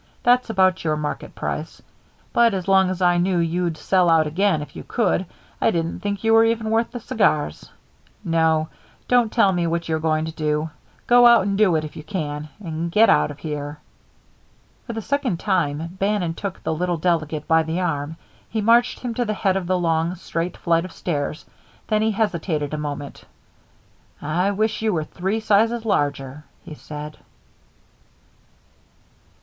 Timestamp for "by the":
17.47-17.79